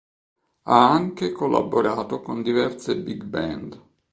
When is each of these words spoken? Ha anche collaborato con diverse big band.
Ha 0.63 0.91
anche 0.91 1.31
collaborato 1.31 2.21
con 2.23 2.41
diverse 2.41 2.97
big 2.97 3.23
band. 3.23 3.81